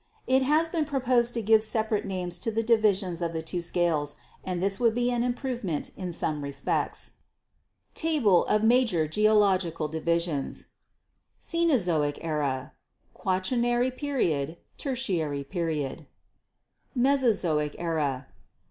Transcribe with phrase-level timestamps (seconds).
[0.25, 4.15] It has been proposed to give separate names to the divisions of the two scales,
[4.43, 7.17] and this would be an improvement in some respects.
[7.93, 10.67] HISTORICAL GEOLOGY TABLE OF MAJOR GEOLOGICAL DIVISIONS
[11.39, 14.49] Cenozoic Era J Quaternary Period
[14.83, 16.07] L 1 ertiary Period
[16.95, 18.25] Mesozoic Era.
[18.25, 18.27] Paleozoic Era.